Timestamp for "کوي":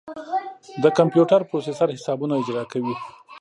2.71-2.95